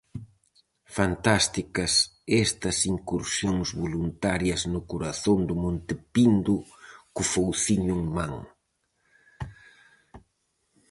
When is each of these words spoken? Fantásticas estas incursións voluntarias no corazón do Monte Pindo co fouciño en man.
Fantásticas 0.97 1.93
estas 2.45 2.77
incursións 2.93 3.67
voluntarias 3.81 4.61
no 4.73 4.81
corazón 4.91 5.39
do 5.49 5.55
Monte 5.63 5.93
Pindo 6.13 6.55
co 7.13 7.23
fouciño 7.33 7.93
en 7.99 8.03
man. 8.17 8.33